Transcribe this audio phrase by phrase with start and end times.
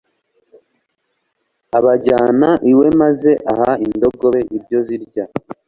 [1.77, 5.25] abajyana iwe maze aha indogobe ibyo zirya